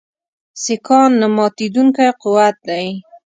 [0.63, 2.87] سیکهان نه ماتېدونکی قوت دی.